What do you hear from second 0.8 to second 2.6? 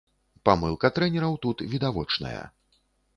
трэнераў тут відавочная.